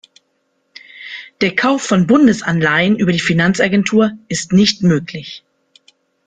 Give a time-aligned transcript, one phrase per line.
[1.41, 5.43] Der Kauf von Bundesanleihen über die Finanzagentur ist nicht möglich.